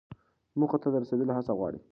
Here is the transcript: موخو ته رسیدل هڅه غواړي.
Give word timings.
موخو 0.59 0.77
ته 0.81 0.87
رسیدل 1.03 1.29
هڅه 1.37 1.53
غواړي. 1.59 1.79